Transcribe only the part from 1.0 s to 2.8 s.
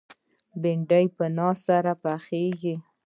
په ناز سره پخېږي